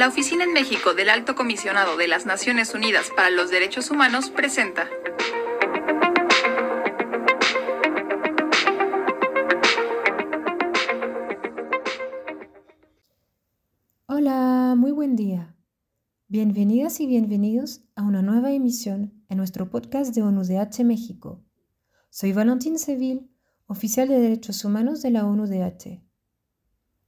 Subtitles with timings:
[0.00, 4.30] La Oficina en México del Alto Comisionado de las Naciones Unidas para los Derechos Humanos
[4.30, 4.88] presenta.
[14.06, 15.54] Hola, muy buen día.
[16.28, 21.44] Bienvenidas y bienvenidos a una nueva emisión en nuestro podcast de ONUDH México.
[22.08, 23.28] Soy Valentín Seville,
[23.66, 26.02] oficial de Derechos Humanos de la ONUDH.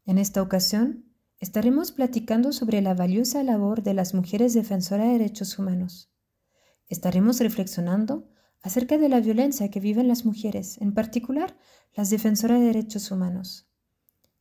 [0.05, 1.07] En esta ocasión,
[1.43, 6.09] estaremos platicando sobre la valiosa labor de las mujeres defensoras de derechos humanos.
[6.87, 8.29] Estaremos reflexionando
[8.63, 11.59] acerca de la violencia que viven las mujeres, en particular
[11.95, 13.67] las defensoras de derechos humanos.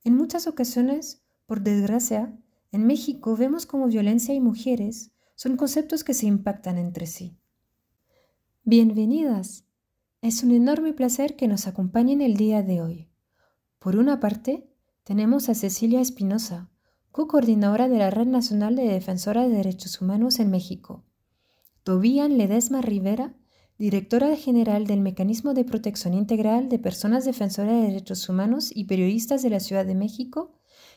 [0.03, 2.37] En muchas ocasiones, por desgracia,
[2.71, 7.35] en México vemos como violencia y mujeres son conceptos que se impactan entre sí.
[8.63, 9.65] Bienvenidas.
[10.21, 13.09] Es un enorme placer que nos acompañen el día de hoy.
[13.79, 14.69] Por una parte,
[15.03, 16.70] tenemos a Cecilia Espinosa,
[17.11, 21.03] co-coordinadora de la Red Nacional de Defensora de Derechos Humanos en México.
[21.83, 23.35] Tobian Ledesma Rivera,
[23.77, 29.41] directora general del Mecanismo de Protección Integral de Personas Defensoras de Derechos Humanos y Periodistas
[29.43, 30.53] de la Ciudad de México,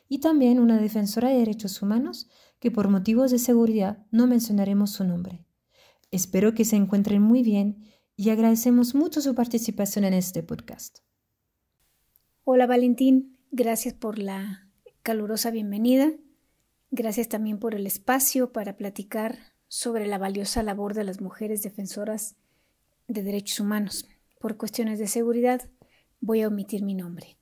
[0.08, 2.28] y también una defensora de derechos humanos
[2.60, 5.44] que por motivos de seguridad no mencionaremos su nombre.
[6.10, 7.82] Espero que se encuentren muy bien
[8.16, 10.98] y agradecemos mucho su participación en este podcast.
[12.44, 14.63] Hola Valentín, gracias por la
[15.04, 16.12] calurosa bienvenida.
[16.90, 19.36] Gracias también por el espacio para platicar
[19.68, 22.36] sobre la valiosa labor de las mujeres defensoras
[23.06, 24.08] de derechos humanos.
[24.40, 25.68] Por cuestiones de seguridad,
[26.22, 27.36] voy a omitir mi nombre.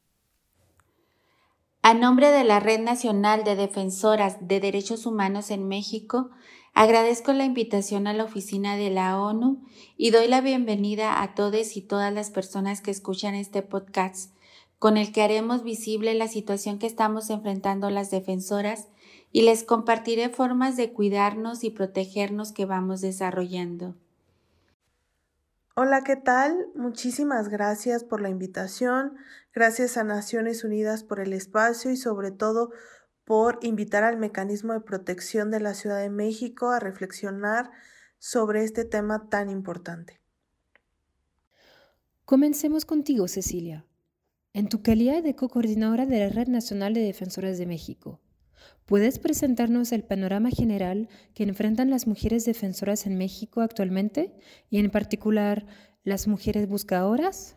[1.83, 6.31] A nombre de la Red Nacional de Defensoras de Derechos Humanos en México,
[6.75, 9.63] agradezco la invitación a la oficina de la ONU
[9.97, 14.32] y doy la bienvenida a todos y todas las personas que escuchan este podcast
[14.83, 18.89] con el que haremos visible la situación que estamos enfrentando las defensoras
[19.31, 23.95] y les compartiré formas de cuidarnos y protegernos que vamos desarrollando.
[25.77, 26.67] Hola, ¿qué tal?
[26.75, 29.15] Muchísimas gracias por la invitación,
[29.55, 32.73] gracias a Naciones Unidas por el espacio y sobre todo
[33.25, 37.71] por invitar al mecanismo de protección de la Ciudad de México a reflexionar
[38.19, 40.21] sobre este tema tan importante.
[42.25, 43.87] Comencemos contigo, Cecilia
[44.55, 48.21] en tu calidad de co-coordinadora de la Red Nacional de Defensoras de México.
[48.85, 54.35] ¿Puedes presentarnos el panorama general que enfrentan las mujeres defensoras en México actualmente
[54.69, 55.67] y en particular
[56.05, 57.57] las mujeres buscadoras?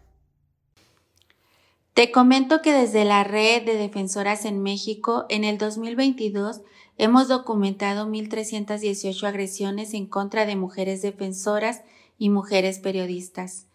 [1.93, 6.61] Te comento que desde la Red de Defensoras en México, en el 2022,
[6.97, 11.83] hemos documentado 1.318 agresiones en contra de mujeres defensoras
[12.17, 13.67] y mujeres periodistas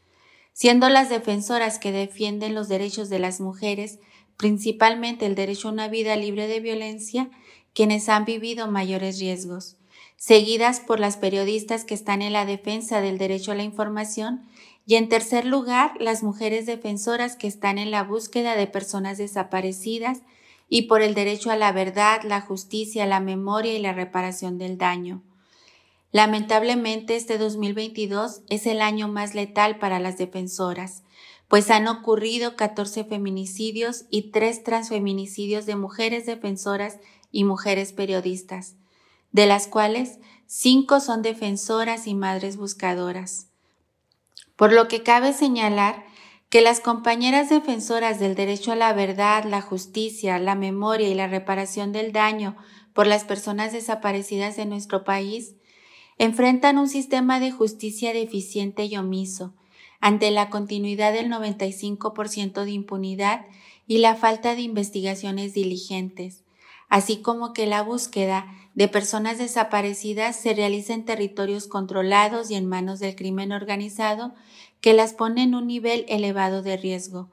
[0.60, 3.98] siendo las defensoras que defienden los derechos de las mujeres,
[4.37, 7.31] principalmente el derecho a una vida libre de violencia,
[7.72, 9.78] quienes han vivido mayores riesgos,
[10.19, 14.43] seguidas por las periodistas que están en la defensa del derecho a la información
[14.84, 20.20] y en tercer lugar las mujeres defensoras que están en la búsqueda de personas desaparecidas
[20.69, 24.76] y por el derecho a la verdad, la justicia, la memoria y la reparación del
[24.76, 25.22] daño.
[26.12, 31.04] Lamentablemente este 2022 es el año más letal para las defensoras,
[31.47, 36.99] pues han ocurrido 14 feminicidios y 3 transfeminicidios de mujeres defensoras
[37.31, 38.75] y mujeres periodistas,
[39.31, 43.47] de las cuales 5 son defensoras y madres buscadoras.
[44.56, 46.04] Por lo que cabe señalar
[46.49, 51.28] que las compañeras defensoras del derecho a la verdad, la justicia, la memoria y la
[51.28, 52.56] reparación del daño
[52.93, 55.54] por las personas desaparecidas en nuestro país
[56.20, 59.54] enfrentan un sistema de justicia deficiente y omiso,
[60.00, 63.47] ante la continuidad del 95% de impunidad
[63.86, 66.42] y la falta de investigaciones diligentes,
[66.91, 72.66] así como que la búsqueda de personas desaparecidas se realiza en territorios controlados y en
[72.66, 74.34] manos del crimen organizado
[74.82, 77.31] que las pone en un nivel elevado de riesgo,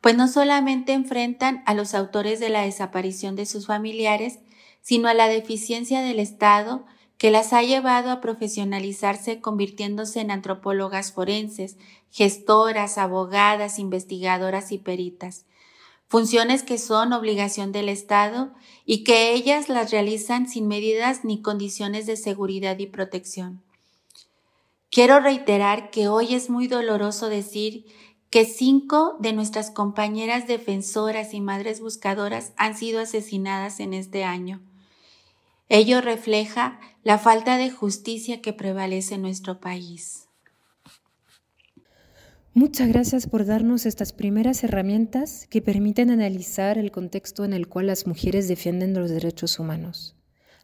[0.00, 4.40] pues no solamente enfrentan a los autores de la desaparición de sus familiares,
[4.82, 6.84] sino a la deficiencia del Estado
[7.18, 11.76] que las ha llevado a profesionalizarse convirtiéndose en antropólogas forenses,
[12.10, 15.46] gestoras, abogadas, investigadoras y peritas,
[16.08, 18.52] funciones que son obligación del Estado
[18.84, 23.62] y que ellas las realizan sin medidas ni condiciones de seguridad y protección.
[24.90, 27.86] Quiero reiterar que hoy es muy doloroso decir
[28.30, 34.60] que cinco de nuestras compañeras defensoras y madres buscadoras han sido asesinadas en este año.
[35.68, 40.26] Ello refleja la falta de justicia que prevalece en nuestro país.
[42.54, 47.88] Muchas gracias por darnos estas primeras herramientas que permiten analizar el contexto en el cual
[47.88, 50.16] las mujeres defienden los derechos humanos.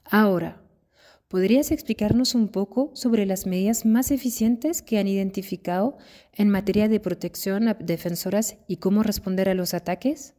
[0.04, 0.62] Ahora,
[1.28, 5.98] ¿podrías explicarnos un poco sobre las medidas más eficientes que han identificado
[6.32, 10.34] en materia de protección a defensoras y cómo responder a los ataques?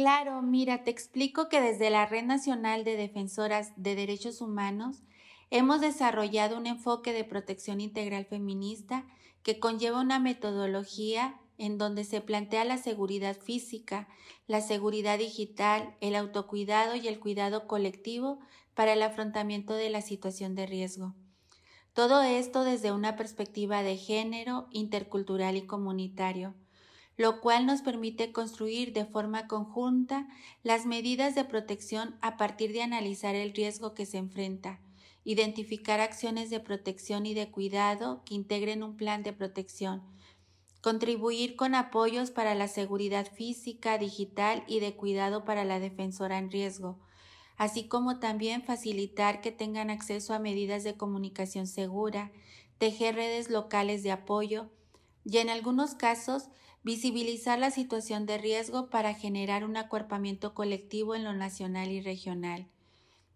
[0.00, 5.02] Claro, mira, te explico que desde la Red Nacional de Defensoras de Derechos Humanos
[5.50, 9.04] hemos desarrollado un enfoque de protección integral feminista
[9.42, 14.08] que conlleva una metodología en donde se plantea la seguridad física,
[14.46, 18.40] la seguridad digital, el autocuidado y el cuidado colectivo
[18.72, 21.14] para el afrontamiento de la situación de riesgo.
[21.92, 26.54] Todo esto desde una perspectiva de género, intercultural y comunitario,
[27.20, 30.26] lo cual nos permite construir de forma conjunta
[30.62, 34.80] las medidas de protección a partir de analizar el riesgo que se enfrenta,
[35.22, 40.02] identificar acciones de protección y de cuidado que integren un plan de protección,
[40.80, 46.50] contribuir con apoyos para la seguridad física, digital y de cuidado para la defensora en
[46.50, 47.00] riesgo,
[47.58, 52.32] así como también facilitar que tengan acceso a medidas de comunicación segura,
[52.78, 54.70] tejer redes locales de apoyo
[55.24, 56.48] y en algunos casos
[56.82, 62.68] visibilizar la situación de riesgo para generar un acuerpamiento colectivo en lo nacional y regional.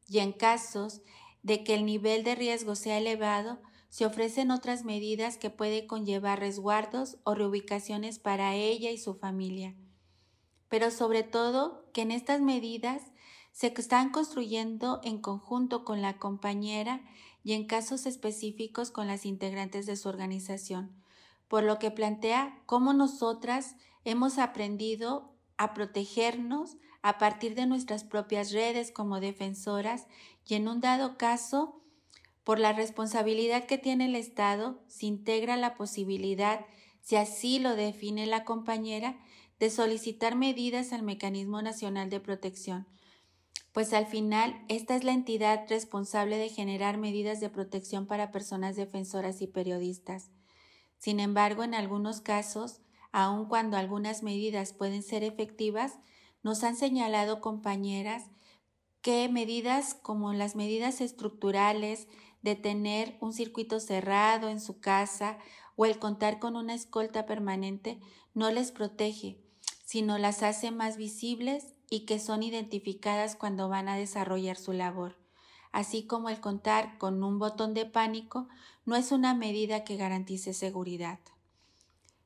[0.09, 1.03] Y en casos
[1.43, 3.61] de que el nivel de riesgo sea elevado,
[3.91, 9.75] se ofrecen otras medidas que pueden conllevar resguardos o reubicaciones para ella y su familia.
[10.69, 13.03] Pero sobre todo que en estas medidas
[13.53, 17.03] se están construyendo en conjunto con la compañera
[17.45, 21.04] y en casos específicos con las integrantes de su organización,
[21.49, 28.52] por lo que plantea cómo nosotras hemos aprendido a protegernos a partir de nuestras propias
[28.52, 30.06] redes como defensoras
[30.46, 31.81] y en un dado caso
[32.44, 36.67] por la responsabilidad que tiene el Estado, se integra la posibilidad,
[37.00, 39.19] si así lo define la compañera,
[39.58, 42.87] de solicitar medidas al Mecanismo Nacional de Protección,
[43.73, 48.76] pues al final esta es la entidad responsable de generar medidas de protección para personas
[48.76, 50.31] defensoras y periodistas.
[50.99, 52.81] Sin embargo, en algunos casos,
[53.12, 55.99] aun cuando algunas medidas pueden ser efectivas,
[56.43, 58.31] nos han señalado compañeras
[59.00, 62.08] que medidas como las medidas estructurales
[62.43, 65.38] de tener un circuito cerrado en su casa
[65.76, 67.99] o el contar con una escolta permanente
[68.35, 69.38] no les protege,
[69.85, 75.24] sino las hace más visibles y que son identificadas cuando van a desarrollar su labor.
[75.75, 78.47] Así como el contar con un botón de pánico
[78.85, 81.19] no es una medida que garantice seguridad.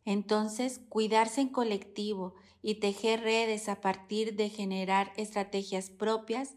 [0.05, 6.56] Entonces, cuidarse en colectivo y tejer redes a partir de generar estrategias propias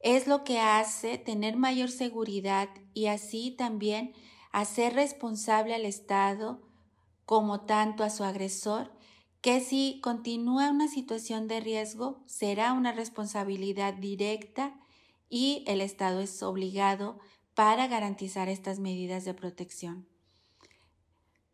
[0.00, 4.14] es lo que hace tener mayor seguridad y así también
[4.50, 6.60] hacer responsable al Estado
[7.24, 8.90] como tanto a su agresor,
[9.40, 14.80] que si continúa una situación de riesgo será una responsabilidad directa
[15.34, 17.18] y el Estado es obligado
[17.54, 20.06] para garantizar estas medidas de protección.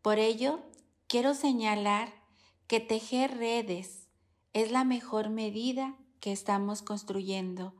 [0.03, 0.61] Por ello,
[1.07, 2.13] quiero señalar
[2.67, 4.07] que tejer redes
[4.53, 7.73] es la mejor medida que estamos construyendo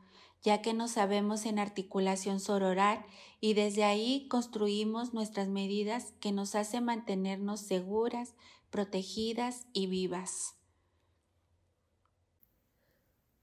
[0.43, 3.05] ya que no sabemos en articulación sororal
[3.39, 8.33] y desde ahí construimos nuestras medidas que nos hacen mantenernos seguras,
[8.71, 10.55] protegidas y vivas.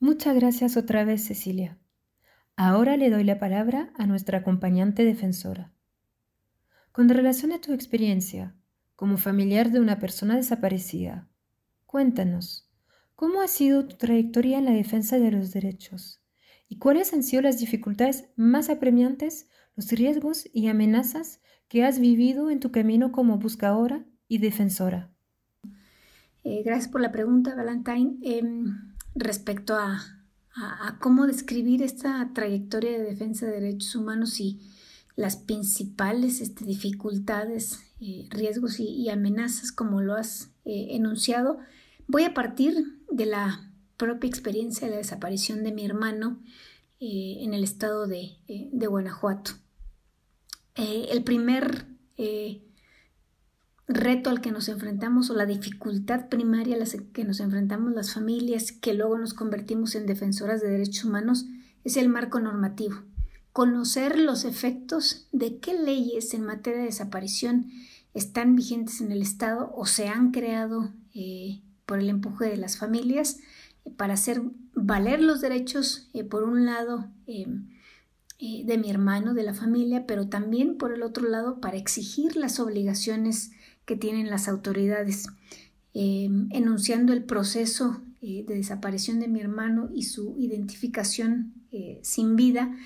[0.00, 1.78] Muchas gracias otra vez, Cecilia.
[2.60, 5.70] Ahora le doy la palabra a nuestra acompañante defensora.
[6.90, 8.56] Con relación a tu experiencia
[8.96, 11.28] como familiar de una persona desaparecida,
[11.86, 12.68] cuéntanos,
[13.14, 16.20] ¿cómo ha sido tu trayectoria en la defensa de los derechos?
[16.66, 22.50] ¿Y cuáles han sido las dificultades más apremiantes, los riesgos y amenazas que has vivido
[22.50, 25.12] en tu camino como buscadora y defensora?
[26.42, 28.16] Eh, gracias por la pregunta, Valentine.
[28.22, 30.17] Em, respecto a,
[31.00, 34.60] cómo describir esta trayectoria de defensa de derechos humanos y
[35.18, 41.58] las principales este, dificultades, eh, riesgos y, amenazas, como lo has eh, enunciado,
[42.06, 46.40] voy a partir de la propia experiencia de la desaparición de mi hermano
[47.00, 49.52] eh, en el estado de, eh, Guanajuato.
[50.76, 51.86] El primer
[53.88, 58.12] reto al que nos enfrentamos o la dificultad primaria a la que nos enfrentamos las
[58.12, 61.47] familias que luego nos convertimos en defensoras de derechos humanos
[61.85, 63.02] es el marco normativo.
[63.52, 67.71] Conocer los efectos de qué leyes en materia de desaparición
[68.12, 70.92] están vigentes en el Estado o se han creado
[71.87, 73.38] por el empuje de las familias
[73.97, 74.42] para hacer
[74.75, 77.47] valer los derechos, eh, por un lado, eh,
[78.38, 82.37] eh, de mi hermano, de la familia, pero también, por el otro lado, para exigir
[82.37, 83.50] las obligaciones
[83.88, 85.26] que tienen las autoridades,
[85.95, 91.54] enunciando el proceso de desaparición de mi hermano y su identificación
[92.02, 92.76] sin vida,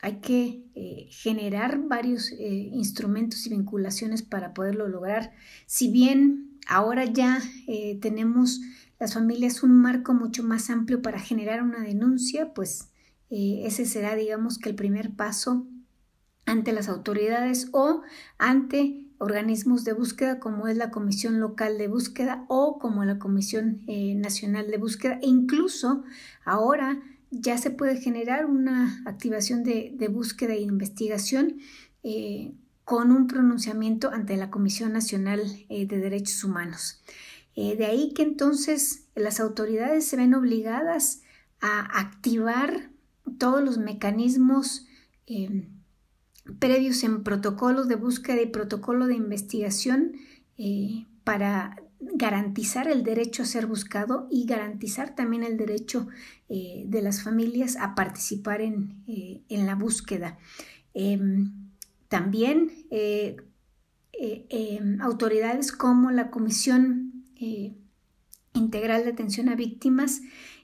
[0.00, 0.64] hay que
[1.10, 5.32] generar varios instrumentos y vinculaciones para poderlo lograr.
[5.66, 7.42] Si bien ahora ya
[8.00, 8.62] tenemos
[8.98, 12.88] las familias un marco mucho más amplio para generar una denuncia, pues
[13.30, 15.66] eh, ese será, digamos, que el primer paso
[16.46, 18.02] ante las autoridades o
[18.38, 23.82] ante organismos de búsqueda como es la Comisión Local de Búsqueda o como la Comisión
[23.86, 26.04] eh, Nacional de Búsqueda e incluso
[26.44, 31.58] ahora ya se puede generar una activación de, búsqueda e investigación
[32.02, 37.02] eh, con un pronunciamiento ante la Comisión Nacional de Derechos Humanos.
[37.54, 41.20] de ahí que entonces las autoridades se ven obligadas
[41.60, 42.90] a activar
[43.38, 44.86] todos los mecanismos
[45.26, 45.68] eh,
[46.58, 50.12] previos en protocolo de búsqueda y protocolo de investigación
[50.56, 56.08] eh, para garantizar el derecho a ser buscado y garantizar también el derecho
[56.48, 60.38] eh, de las familias a participar en, en la búsqueda.
[60.94, 61.52] Em,
[62.08, 67.24] también em, autoridades como la Comisión
[68.54, 70.22] Integral de Atención a Víctimas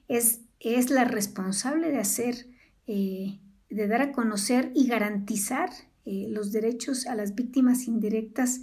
[0.08, 2.46] es, es la responsable de hacer
[2.86, 3.38] eh,
[3.70, 5.70] de dar a conocer y garantizar
[6.04, 8.60] eh, los derechos a las víctimas indirectas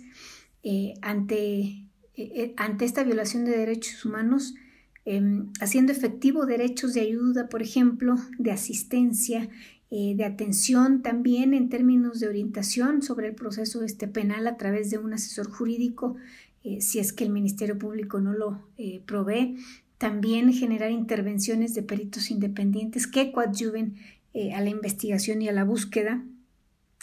[0.63, 1.85] eh, ante,
[2.57, 4.53] ante esta violación de derechos humanos,
[5.05, 9.49] em, haciendo efectivo derechos de ayuda, por ejemplo, de asistencia,
[9.89, 14.97] de atención también en términos de orientación sobre el proceso este penal a través de
[14.97, 16.15] un asesor jurídico,
[16.79, 18.61] si es que el Ministerio Público no lo
[19.05, 19.57] provee,
[20.01, 23.97] también generar intervenciones de peritos independientes que coadyuven
[24.33, 26.23] eh, a la investigación y a la búsqueda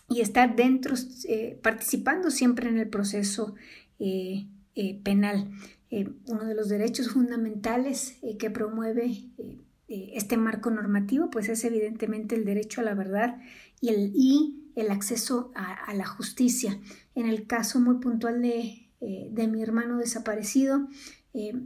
[0.09, 0.95] y estar dentro,
[1.29, 3.55] eh, participando siempre en el proceso
[3.99, 4.47] eh,
[5.03, 5.51] penal.
[5.91, 9.25] uno de los derechos fundamentales que promueve
[9.89, 13.43] este marco normativo, pues es evidentemente el derecho a la verdad
[13.83, 16.79] y el, y el acceso a, la justicia.
[17.15, 20.89] En el caso muy puntual de, de mi hermano desaparecido,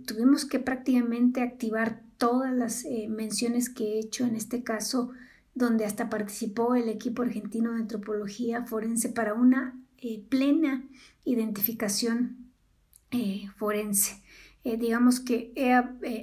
[0.06, 5.12] tuvimos que prácticamente activar todas las menciones que he hecho en este caso,
[5.54, 10.84] donde hasta participó el equipo argentino de antropología forense para una eh, plena
[11.24, 12.38] identificación
[13.56, 14.22] forense.
[14.64, 15.52] digamos que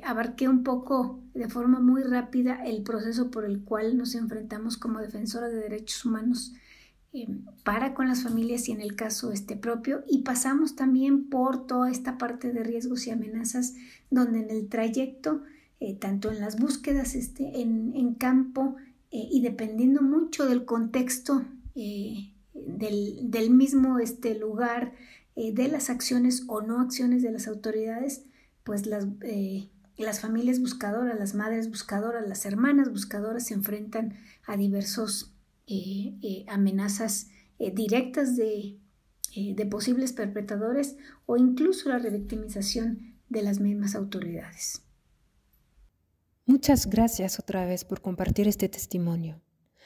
[0.04, 5.00] abarqué un poco de forma muy rápida el proceso por el cual nos enfrentamos como
[5.00, 6.54] defensora de derechos humanos
[7.12, 7.28] eh,
[7.64, 11.90] para con las familias y en el caso este propio y pasamos también por toda
[11.90, 13.74] esta parte de riesgos y amenazas
[14.12, 15.42] donde en el trayecto
[15.80, 18.76] eh, tanto en las búsquedas este, en, campo
[19.12, 21.46] eh, y dependiendo mucho del contexto
[22.54, 24.94] del, mismo este, lugar
[25.36, 28.26] de las acciones o no acciones de las autoridades
[28.64, 29.08] pues las,
[30.00, 35.34] las familias buscadoras, las madres buscadoras, las hermanas buscadoras se enfrentan a diversos
[35.68, 37.28] eh, eh, amenazas
[37.60, 38.78] eh, directas de,
[39.36, 44.82] de posibles perpetradores o incluso la revictimización de las mismas autoridades.
[46.50, 49.40] Muchas gracias otra vez por compartir este testimonio.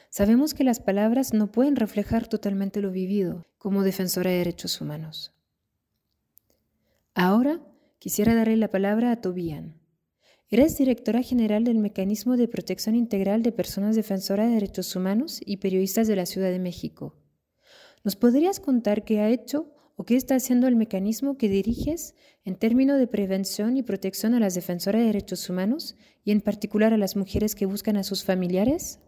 [0.10, 5.34] Sabemos que las palabras no pueden reflejar totalmente lo vivido como defensora de derechos humanos.
[7.16, 7.60] Ahora
[8.00, 9.78] quisiera darle la palabra a Tobian.
[10.48, 15.58] Eres directora general del Mecanismo de Protección Integral de Personas Defensoras de Derechos Humanos y
[15.58, 17.18] Periodistas de la Ciudad de México.
[18.06, 22.56] ¿Nos podrías contar qué ha hecho o qué está haciendo el mecanismo que diriges en
[22.56, 26.98] términos de prevención y protección a las defensoras de derechos humanos y en particular a
[26.98, 29.00] las mujeres que buscan a sus familiares?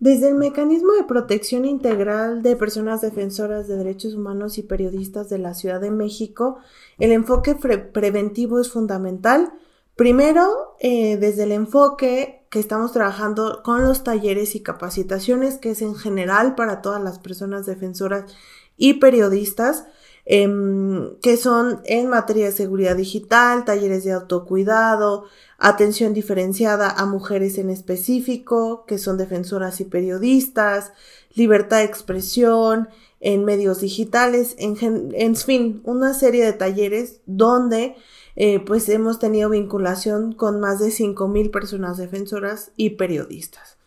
[0.00, 5.38] Desde el Mecanismo de Protección Integral de Personas Defensoras de Derechos Humanos y Periodistas de
[5.38, 6.58] la Ciudad de México,
[7.00, 9.52] el enfoque preventivo es fundamental.
[9.96, 15.82] Primero, eh, desde el enfoque que estamos trabajando con los talleres y capacitaciones, que es
[15.82, 18.32] en general para todas las personas defensoras
[18.78, 19.84] y periodistas,
[20.24, 25.24] em, que son en materia de seguridad digital, talleres de autocuidado,
[25.58, 30.92] atención diferenciada a mujeres en específico, que son defensoras y periodistas,
[31.34, 32.88] libertad de expresión,
[33.20, 34.76] en medios digitales, en,
[35.14, 37.96] en fin, una serie de talleres donde
[38.36, 43.77] eh, pues hemos tenido vinculación con más de 5.000 personas defensoras y periodistas.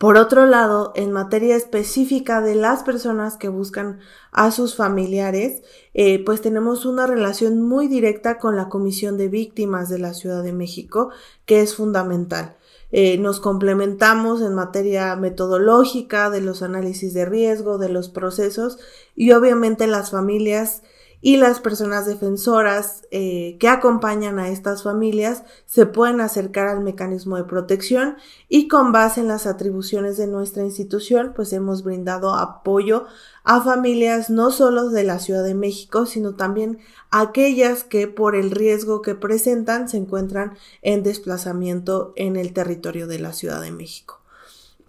[0.00, 4.00] Por otro lado, en materia específica de las personas que buscan
[4.32, 9.90] a sus familiares, eh, pues tenemos una relación muy directa con la Comisión de Víctimas
[9.90, 11.10] de la Ciudad de México,
[11.44, 12.56] que es fundamental.
[12.92, 18.78] Eh, nos complementamos en materia metodológica, de los análisis de riesgo, de los procesos
[19.14, 20.82] y obviamente las familias
[21.22, 27.36] y las personas defensoras eh, que acompañan a estas familias se pueden acercar al mecanismo
[27.36, 28.16] de protección
[28.48, 33.06] y con base en las atribuciones de nuestra institución pues hemos brindado apoyo
[33.44, 36.78] a familias no solo de la Ciudad de México sino también
[37.10, 43.18] aquellas que por el riesgo que presentan se encuentran en desplazamiento en el territorio de
[43.18, 44.20] la Ciudad de México.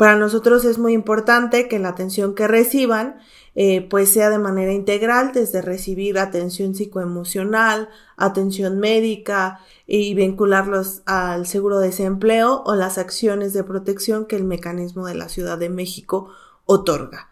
[0.01, 3.19] Para nosotros es muy importante que la atención que reciban
[3.53, 11.45] eh, pues sea de manera integral, desde recibir atención psicoemocional, atención médica y vincularlos al
[11.47, 15.69] seguro de desempleo o las acciones de protección que el mecanismo de la Ciudad de
[15.69, 16.29] México
[16.65, 17.29] otorga.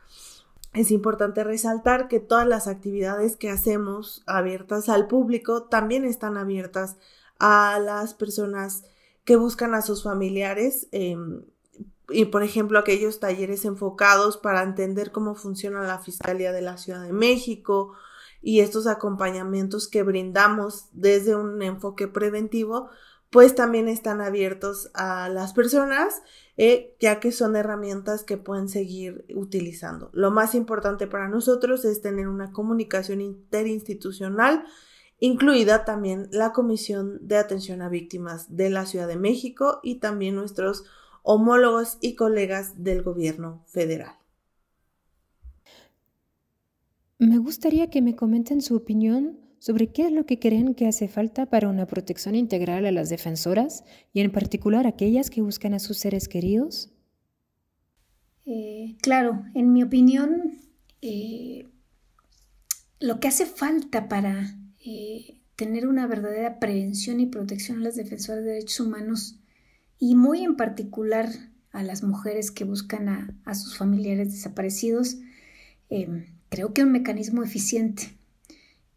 [0.73, 6.97] Es importante resaltar que todas las actividades que hacemos abiertas al público también están abiertas
[7.39, 8.83] a las personas
[9.23, 10.88] que buscan a sus familiares.
[10.91, 11.43] Em,
[12.09, 17.03] y por ejemplo aquellos talleres enfocados para entender cómo funciona la Fiscalía de la Ciudad
[17.03, 17.93] de México
[18.41, 22.89] y estos acompañamientos que brindamos desde un enfoque preventivo,
[23.29, 26.21] pues también están abiertos a las personas,
[26.57, 30.09] eh, ya que son herramientas que pueden seguir utilizando.
[30.13, 34.65] Lo más importante para nosotros es tener una comunicación interinstitucional,
[35.19, 40.35] incluida también la Comisión de Atención a Víctimas de la Ciudad de México y también
[40.35, 40.85] nuestros
[41.23, 44.15] homólogos y colegas del gobierno federal.
[47.17, 51.07] Me gustaría que me comenten su opinión sobre qué es lo que creen que hace
[51.07, 53.83] falta para una protección integral a las defensoras
[54.13, 56.91] y en particular aquellas que buscan a sus seres queridos.
[58.45, 60.59] Eh, claro, en mi opinión,
[61.01, 61.67] eh,
[62.99, 68.43] lo que hace falta para eh, tener una verdadera prevención y protección a las defensoras
[68.43, 69.39] de derechos humanos
[69.99, 71.29] y muy en particular
[71.71, 75.17] a las mujeres que buscan a, sus familiares desaparecidos,
[75.89, 78.17] em, creo que un mecanismo eficiente,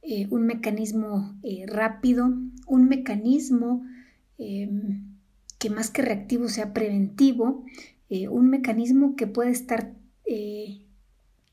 [0.02, 2.32] eh, un mecanismo eh, rápido,
[2.66, 3.84] un mecanismo
[4.38, 5.04] em,
[5.58, 7.64] que más que reactivo sea preventivo,
[8.08, 9.94] eh, un mecanismo que puede estar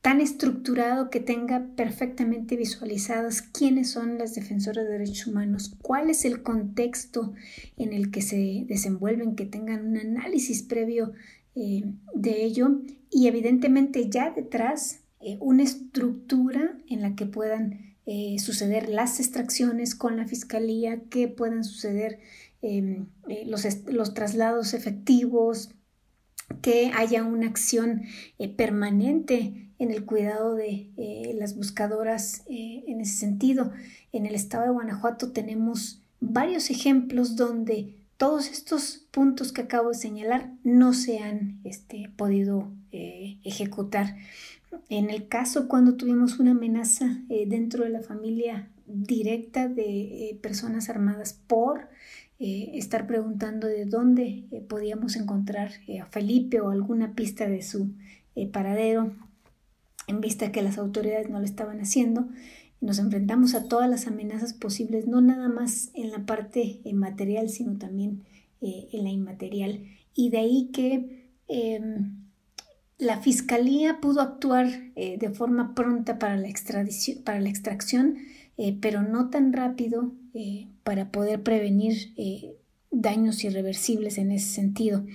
[0.01, 6.23] tan estructurado que tenga perfectamente visualizadas quiénes son las defensoras de derechos humanos, cuál es
[6.23, 7.33] el contexto
[7.75, 11.11] en el que se desenvuelven, que tengan un análisis previo
[11.55, 11.83] eh,
[12.15, 12.81] de ello.
[13.11, 19.95] Y evidentemente ya detrás eh, una estructura en la que puedan eh, suceder las extracciones
[19.95, 22.19] con la fiscalía, que puedan suceder
[22.61, 23.07] em,
[23.45, 25.71] los, los traslados efectivos,
[26.61, 28.03] que haya una acción
[28.55, 33.71] permanente en el cuidado de eh, las buscadoras eh, en ese sentido.
[34.11, 39.95] En el estado de Guanajuato tenemos varios ejemplos donde todos estos puntos que acabo de
[39.95, 44.17] señalar no se han este, podido eh, ejecutar.
[44.89, 51.39] En el caso cuando tuvimos una amenaza dentro de la familia directa de personas armadas
[51.47, 51.87] por
[52.37, 57.89] estar preguntando de dónde podíamos encontrar a Felipe o alguna pista de su
[58.51, 59.11] paradero,
[60.09, 62.27] en vista que las autoridades no lo estaban haciendo.
[62.81, 67.49] Nos enfrentamos a todas las amenazas posibles, no nada más en la parte eh, material,
[67.49, 68.23] sino también
[68.59, 69.83] eh, en la inmaterial.
[70.15, 72.25] Y de ahí que em,
[72.97, 76.49] la fiscalía pudo actuar eh, de forma pronta para la,
[77.23, 78.17] para la extracción,
[78.81, 80.11] pero no tan rápido
[80.83, 82.13] para poder prevenir
[82.91, 85.05] daños irreversibles en ese sentido.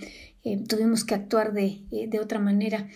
[0.67, 2.89] tuvimos que actuar de, de otra manera.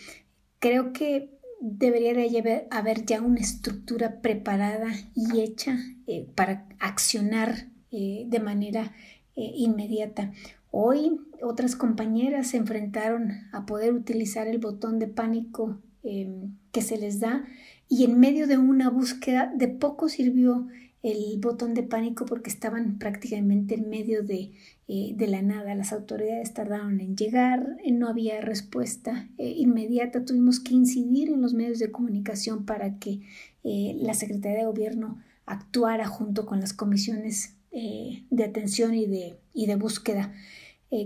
[0.58, 8.24] Creo que debería de haber ya una estructura preparada y hecha eh, para accionar eh,
[8.28, 8.92] de manera
[9.36, 10.32] eh, inmediata.
[10.70, 16.98] Hoy otras compañeras se enfrentaron a poder utilizar el botón de pánico em, que se
[16.98, 17.44] les da
[17.88, 20.66] y en medio de una búsqueda de poco sirvió
[21.10, 24.52] el botón de pánico porque estaban prácticamente en medio de,
[24.88, 25.74] eh, de la nada.
[25.74, 30.24] Las autoridades tardaron en llegar, eh, no había respuesta eh, inmediata.
[30.24, 33.20] Tuvimos que incidir en los medios de comunicación para que
[33.64, 39.76] la Secretaría de Gobierno actuara junto con las comisiones de atención y de, y de
[39.76, 40.32] búsqueda.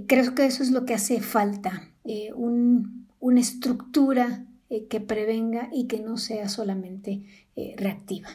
[0.06, 1.90] creo que eso es lo que hace falta,
[2.36, 4.46] un, una estructura
[4.88, 7.24] que prevenga y que no sea solamente
[7.76, 8.28] reactiva.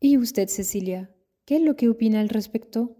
[0.00, 1.10] ¿Y usted, Cecilia?
[1.44, 2.96] ¿Qué es lo que opina al respecto?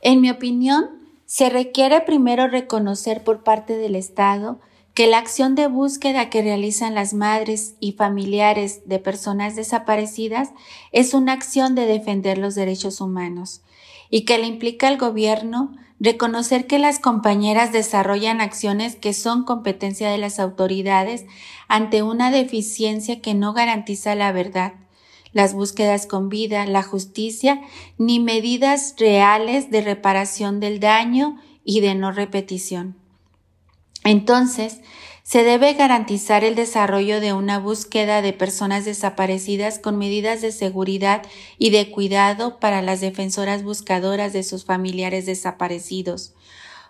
[0.00, 0.86] En mi opinión,
[1.26, 4.60] se requiere primero reconocer por parte del Estado
[4.94, 10.50] que la acción de búsqueda que realizan las madres y familiares de personas desaparecidas
[10.92, 13.62] es una acción de defender los derechos humanos
[14.08, 20.10] y que le implica al gobierno reconocer que las compañeras desarrollan acciones que son competencia
[20.10, 21.26] de las autoridades
[21.68, 24.74] ante una deficiencia que no garantiza la verdad,
[25.32, 27.60] las búsquedas con vida, la justicia,
[27.98, 32.96] ni medidas reales de reparación del daño y de no repetición.
[34.04, 34.80] Entonces,
[35.22, 41.22] se debe garantizar el desarrollo de una búsqueda de personas desaparecidas con medidas de seguridad
[41.58, 46.34] y de cuidado para las defensoras buscadoras de sus familiares desaparecidos,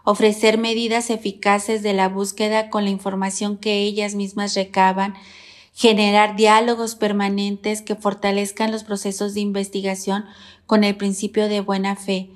[0.05, 5.15] ofrecer medidas eficaces de la búsqueda con la información que ellas mismas recaban,
[5.73, 10.25] generar diálogos permanentes que fortalezcan los procesos de investigación
[10.67, 12.31] con el principio de buena fe,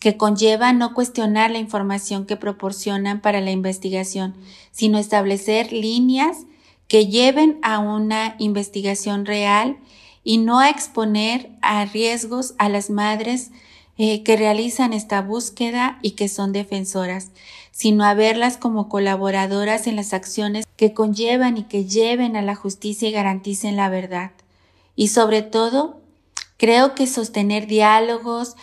[0.00, 4.34] que conlleva no cuestionar la información que proporcionan para la investigación,
[4.70, 6.46] sino establecer líneas
[6.86, 9.76] que lleven a una investigación real
[10.24, 13.50] y no a exponer a riesgos a las madres
[14.00, 17.32] eh, que realizan esta búsqueda y que son defensoras,
[17.72, 22.54] sino a verlas como colaboradoras en las acciones que conllevan y que lleven a la
[22.54, 24.30] justicia y garanticen la verdad.
[24.94, 26.00] Y sobre todo,
[26.56, 28.54] creo que sostener diálogos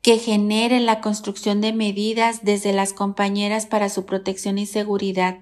[0.00, 5.38] que generen la construcción de medidas desde las compañeras para su protección y seguridad,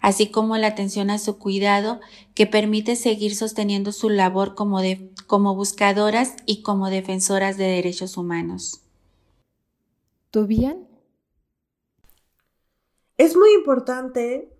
[0.00, 2.00] así como la atención a su cuidado
[2.34, 4.80] que permite seguir sosteniendo su labor como,
[5.26, 8.82] como buscadoras y como defensoras de derechos humanos.
[10.30, 10.88] ¿Tú bien?
[13.16, 14.56] Es muy importante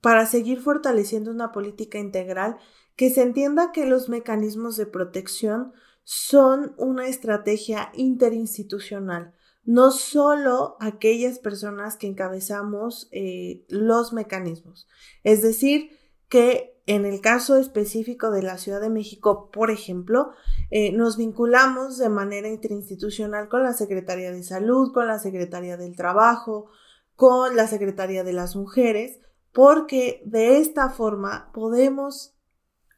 [0.00, 2.58] para seguir fortaleciendo una política integral
[2.96, 5.72] que se entienda que los mecanismos de protección
[6.02, 9.32] son una estrategia interinstitucional,
[9.64, 14.86] no solo aquellas personas que encabezamos eh, los mecanismos.
[15.22, 15.98] Es decir,
[16.28, 20.32] que en el caso específico de la Ciudad de México, por ejemplo,
[20.70, 25.96] eh, nos vinculamos de manera interinstitucional con la Secretaría de Salud, con la Secretaría del
[25.96, 26.70] Trabajo,
[27.16, 29.18] con la Secretaría de las Mujeres,
[29.52, 32.34] porque de esta forma podemos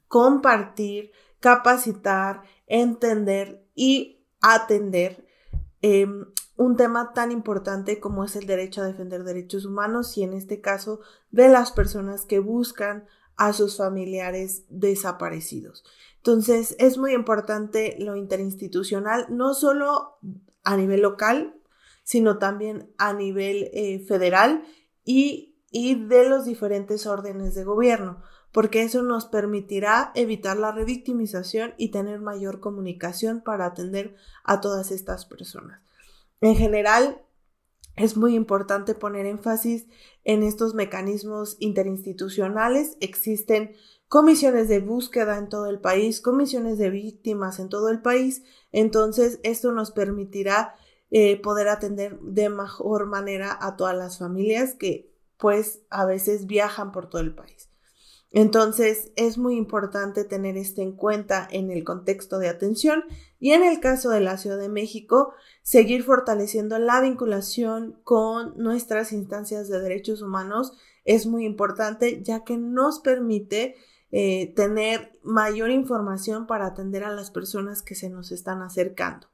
[0.09, 5.25] compartir, capacitar, entender y atender
[5.83, 10.33] em, un tema tan importante como es el derecho a defender derechos humanos y en
[10.33, 15.85] este caso de las personas que buscan a sus familiares desaparecidos.
[16.17, 20.19] Entonces es muy importante lo interinstitucional, no solo
[20.65, 21.55] a nivel local,
[22.03, 24.65] sino también a nivel eh, federal
[25.05, 28.23] y, y de los diferentes órdenes de gobierno
[28.57, 34.93] porque eso nos permitirá evitar la revictimización y tener mayor comunicación para atender a todas
[34.93, 35.83] estas personas.
[36.41, 37.21] En general,
[37.97, 39.89] es muy importante poner énfasis
[40.27, 42.99] en estos mecanismos interinstitucionales.
[43.01, 43.75] Existen
[44.09, 48.43] comisiones de búsqueda en todo el país, comisiones de víctimas en todo el país.
[48.73, 50.75] Entonces, esto nos permitirá
[51.11, 56.91] eh, poder atender de mejor manera a todas las familias que pues a veces viajan
[56.91, 57.71] por todo el país.
[58.33, 63.05] Entonces es muy importante tener esto en cuenta en el contexto de atención
[63.39, 69.13] y en el caso de la Ciudad de México, seguir fortaleciendo la vinculación con nuestras
[69.13, 70.73] instancias de derechos humanos
[71.05, 73.77] es muy importante ya que nos permite
[74.11, 79.29] eh, tener mayor información para atender a las personas que se nos están acercando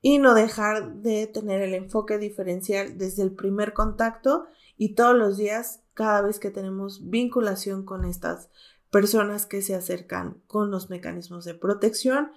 [0.00, 5.36] y no dejar de tener el enfoque diferencial desde el primer contacto y todos los
[5.36, 8.48] días cada vez que tenemos vinculación con estas
[8.90, 12.30] personas que se acercan con los mecanismos de protección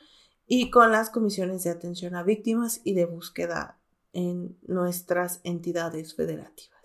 [0.45, 3.79] y con las comisiones de atención a víctimas y de búsqueda
[4.13, 6.77] en nuestras entidades federativas.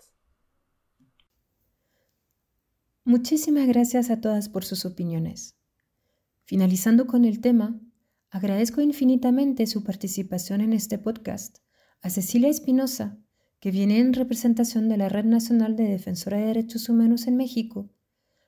[3.05, 5.55] Muchísimas gracias a todas por sus opiniones.
[6.45, 7.79] Finalizando con el tema,
[8.29, 11.57] agradezco infinitamente su participación en este podcast
[12.01, 13.17] a Cecilia Espinosa,
[13.63, 17.89] que viene en representación de la Red Nacional de Defensora de Derechos Humanos en México,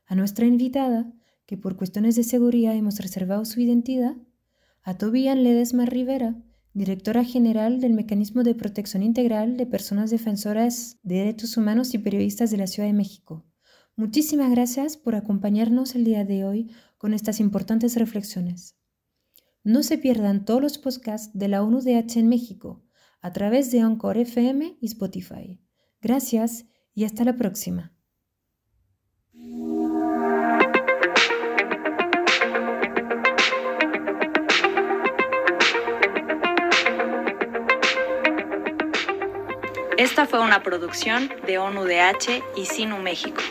[0.05, 1.09] a nuestra invitada,
[1.45, 4.17] que por cuestiones de seguridad hemos reservado su identidad,
[4.83, 6.35] a Tobian Ledesma Rivera,
[6.73, 12.51] directora general del Mecanismo de Protección Integral de Personas Defensoras de Derechos Humanos y Periodistas
[12.51, 13.45] de la Ciudad de México.
[13.95, 18.75] Muchísimas gracias por acompañarnos el día de hoy con estas importantes reflexiones.
[19.63, 22.84] No se pierdan todos los podcasts de la ONU-DH en México
[23.25, 25.59] a través de Anchor FM y Spotify.
[25.99, 27.91] Gracias y hasta la próxima.
[39.97, 43.41] Esta fue una producción de ONUDH y Sinu México.